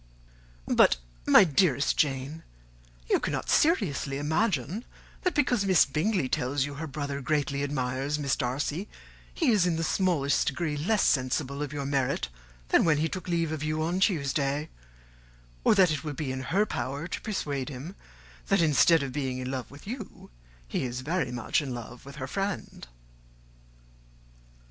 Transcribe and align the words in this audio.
But, 0.65 0.97
my 1.27 1.43
dearest 1.43 1.95
Jane, 1.95 2.41
you 3.07 3.19
cannot 3.19 3.51
seriously 3.51 4.17
imagine 4.17 4.83
that, 5.21 5.35
because 5.35 5.63
Miss 5.63 5.85
Bingley 5.85 6.27
tells 6.27 6.65
you 6.65 6.73
her 6.73 6.87
brother 6.87 7.21
greatly 7.21 7.61
admires 7.61 8.17
Miss 8.17 8.35
Darcy, 8.35 8.89
he 9.31 9.51
is 9.51 9.67
in 9.67 9.75
the 9.75 9.83
smallest 9.83 10.47
degree 10.47 10.75
less 10.75 11.03
sensible 11.03 11.61
of 11.61 11.71
your 11.71 11.85
merit 11.85 12.29
than 12.69 12.83
when 12.83 12.97
he 12.97 13.07
took 13.07 13.27
leave 13.27 13.51
of 13.51 13.63
you 13.63 13.83
on 13.83 13.99
Tuesday; 13.99 14.69
or 15.63 15.75
that 15.75 15.91
it 15.91 16.03
will 16.03 16.13
be 16.13 16.31
in 16.31 16.45
her 16.49 16.65
power 16.65 17.07
to 17.07 17.21
persuade 17.21 17.69
him 17.69 17.95
that, 18.47 18.59
instead 18.59 19.03
of 19.03 19.13
being 19.13 19.37
in 19.37 19.51
love 19.51 19.69
with 19.69 19.85
you, 19.85 20.31
he 20.67 20.83
is 20.83 21.01
very 21.01 21.31
much 21.31 21.61
in 21.61 21.75
love 21.75 22.07
with 22.07 22.15
her 22.15 22.25
friend." 22.27 22.87